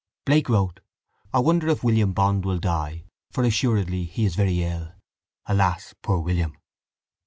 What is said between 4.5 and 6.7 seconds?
ill. Alas, poor William!